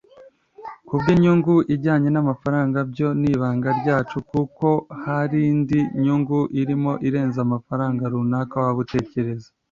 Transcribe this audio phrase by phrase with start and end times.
[0.87, 4.67] Ku by’inyungu ijyanye n'amafaranga byo nibanga ryacu kuko
[5.03, 9.49] harindi nyungu irimo irenze amafranga runaka waba utekereza